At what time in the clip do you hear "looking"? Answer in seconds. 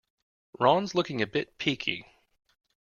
0.95-1.21